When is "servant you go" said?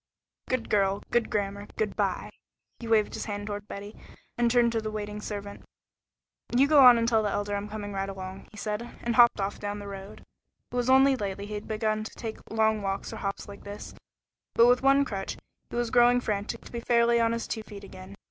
5.21-6.83